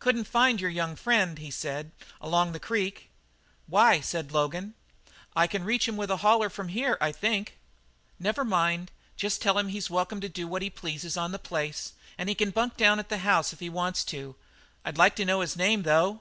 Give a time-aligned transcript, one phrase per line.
[0.00, 3.08] "Couldn't find your young friend," he said, "along the creek."
[3.68, 4.74] "Why," said Logan,
[5.36, 7.56] "I can reach him with a holler from here, I think."
[8.18, 11.38] "Never mind; just tell him that he's welcome to do what he pleases on the
[11.38, 14.34] place; and he can bunk down at the house if he wants to.
[14.84, 16.20] I'd like to know his name, though."